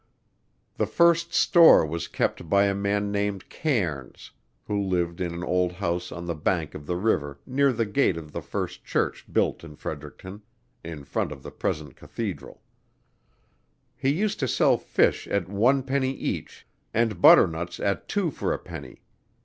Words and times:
The 0.77 0.87
first 0.87 1.31
store 1.31 1.85
was 1.85 2.07
kept 2.07 2.49
by 2.49 2.65
a 2.65 2.73
man 2.73 3.11
named 3.11 3.49
Cairns, 3.49 4.31
who 4.65 4.81
lived 4.81 5.21
in 5.21 5.31
an 5.31 5.43
old 5.43 5.73
house 5.73 6.11
on 6.11 6.25
the 6.25 6.33
bank 6.33 6.73
of 6.73 6.87
the 6.87 6.95
river 6.95 7.37
near 7.45 7.71
the 7.71 7.85
gate 7.85 8.17
of 8.17 8.31
the 8.31 8.41
first 8.41 8.83
Church 8.83 9.27
built 9.31 9.63
in 9.63 9.75
Fredericton 9.75 10.41
[in 10.83 11.03
front 11.03 11.31
of 11.31 11.43
the 11.43 11.51
present 11.51 11.95
Cathedral]. 11.95 12.63
He 13.95 14.09
used 14.09 14.39
to 14.39 14.47
sell 14.47 14.75
fish 14.79 15.27
at 15.27 15.47
one 15.47 15.83
penny 15.83 16.13
each 16.15 16.65
and 16.95 17.21
butternuts 17.21 17.79
at 17.79 18.07
two 18.07 18.31
for 18.31 18.51
a 18.51 18.57
penny. 18.57 19.03